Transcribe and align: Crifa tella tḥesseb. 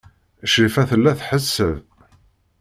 Crifa 0.51 0.83
tella 0.89 1.11
tḥesseb. 1.19 1.75